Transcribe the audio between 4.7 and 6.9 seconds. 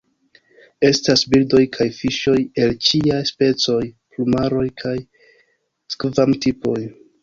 kaj skvam-tipoj.